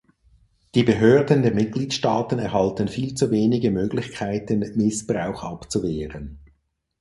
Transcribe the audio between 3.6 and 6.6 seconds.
Möglichkeiten, Missbrauch abzuwehren.